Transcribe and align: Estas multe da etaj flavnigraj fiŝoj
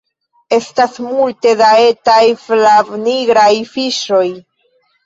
Estas 0.55 0.95
multe 1.09 1.53
da 1.61 1.69
etaj 1.91 2.25
flavnigraj 2.49 3.49
fiŝoj 3.77 4.29